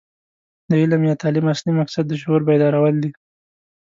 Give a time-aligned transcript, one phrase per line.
[0.69, 3.11] د علم یا تعلیم اصلي مقصد د شعور بیدارول دي.